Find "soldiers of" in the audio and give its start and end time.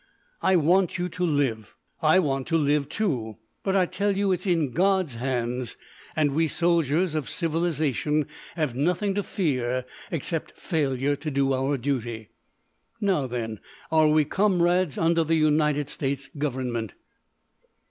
6.47-7.29